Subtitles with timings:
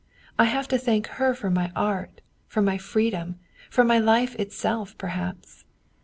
[0.39, 3.35] I have to thank her for my art, for my freedom,
[3.69, 5.63] for my life itself, perhaps.